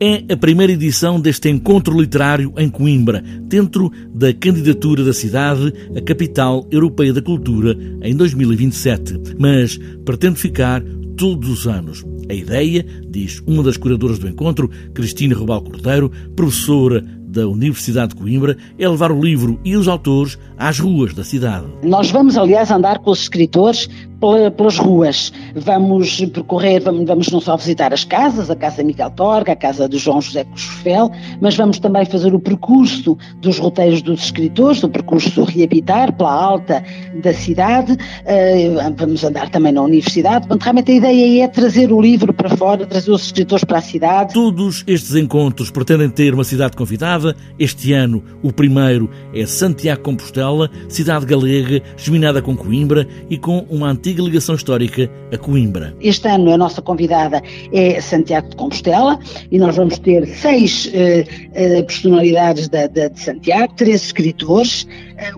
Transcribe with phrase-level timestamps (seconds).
[0.00, 6.00] É a primeira edição deste encontro literário em Coimbra, dentro da candidatura da cidade à
[6.00, 10.82] Capital Europeia da Cultura em 2027, mas pretende ficar
[11.16, 12.04] todos os anos.
[12.28, 17.00] A ideia, diz uma das curadoras do encontro, Cristina Rubal Cordeiro, professora
[17.34, 21.66] da Universidade de Coimbra é levar o livro e os autores às ruas da cidade.
[21.82, 23.88] Nós vamos, aliás, andar com os escritores
[24.56, 25.32] pelas ruas.
[25.54, 29.88] Vamos percorrer, vamos, vamos, não só visitar as casas, a Casa Miguel Torga, a Casa
[29.88, 34.88] de João José Cosfel, mas vamos também fazer o percurso dos roteiros dos escritores, o
[34.88, 36.82] percurso Reabitar pela alta
[37.22, 37.92] da cidade.
[37.92, 40.46] Uh, vamos andar também na universidade.
[40.46, 43.82] Portanto, realmente a ideia é trazer o livro para fora, trazer os escritores para a
[43.82, 44.32] cidade.
[44.32, 47.36] Todos estes encontros pretendem ter uma cidade convidada.
[47.58, 53.88] Este ano, o primeiro é Santiago Compostela, cidade galega, geminada com Coimbra e com uma
[53.88, 55.94] antiga antiga ligação histórica a Coimbra.
[56.00, 57.42] Este ano a nossa convidada
[57.72, 59.18] é Santiago de Compostela
[59.50, 64.86] e nós vamos ter seis uh, uh, personalidades da, da, de Santiago, três escritores,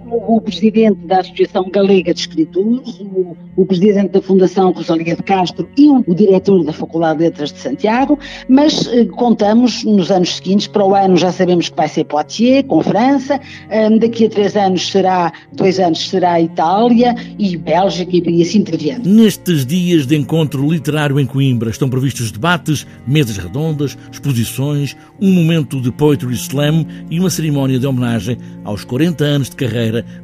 [0.06, 5.22] o, o, presidente da Associação Galega de Escritores, o, o, presidente da Fundação Rosalia de
[5.22, 8.18] Castro e o, o diretor da Faculdade de Letras de Santiago,
[8.48, 12.66] mas eh, contamos nos anos seguintes, para o ano já sabemos que vai ser Poitiers,
[12.66, 18.42] com França, eh, daqui a três anos será, dois anos será Itália e Bélgica e
[18.42, 19.08] assim por diante.
[19.08, 25.80] Nestes dias de encontro literário em Coimbra estão previstos debates, mesas redondas, exposições, um momento
[25.80, 29.75] de Poetry Slam e uma cerimónia de homenagem aos 40 anos de carreira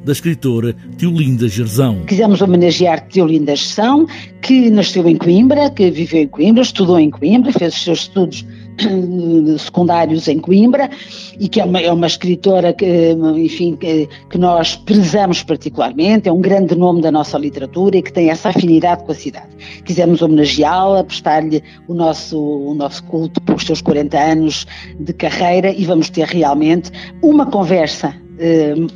[0.04, 2.04] da escritora Teolinda Gerzão.
[2.06, 4.06] Quisemos homenagear Teolinda Gerzão,
[4.40, 8.44] que nasceu em Coimbra, que viveu em Coimbra, estudou em Coimbra, fez os seus estudos
[9.58, 10.90] secundários em Coimbra
[11.38, 16.32] e que é uma, é uma escritora que, enfim, que, que, nós prezamos particularmente, é
[16.32, 19.48] um grande nome da nossa literatura e que tem essa afinidade com a cidade.
[19.84, 24.66] Quisemos homenageá-la, prestar-lhe o nosso, o nosso culto pelos seus 40 anos
[24.98, 26.90] de carreira e vamos ter realmente
[27.22, 28.21] uma conversa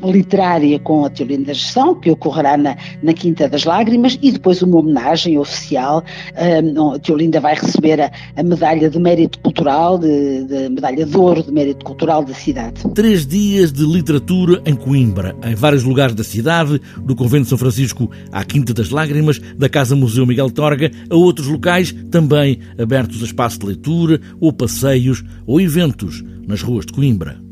[0.05, 4.79] literária com a Teolinda Gestão, que ocorrerá na, na, Quinta das Lágrimas, e depois uma
[4.79, 6.03] homenagem oficial.
[6.35, 6.61] Eh,
[6.95, 11.43] a Teolinda vai receber a, a medalha de mérito cultural, de, de, medalha de ouro
[11.43, 12.83] de mérito cultural da cidade.
[12.95, 17.59] Três dias de literatura em Coimbra, em vários lugares da cidade, do Convento de São
[17.59, 23.23] Francisco à Quinta das Lágrimas, da Casa Museu Miguel Torga, a outros locais também abertos
[23.23, 27.46] a espaço de leitura, ou passeios, ou eventos nas ruas de Coimbra.